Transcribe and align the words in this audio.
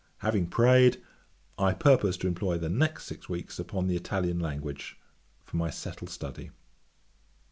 'Having 0.17 0.47
prayed, 0.47 0.99
I 1.59 1.73
purpose 1.73 2.17
to 2.17 2.27
employ 2.27 2.57
the 2.57 2.69
next 2.69 3.05
six 3.05 3.29
weeks 3.29 3.59
upon 3.59 3.85
the 3.85 3.95
Italian 3.95 4.39
language, 4.39 4.97
for 5.43 5.57
my 5.57 5.69
settled 5.69 6.09
study.' 6.09 6.49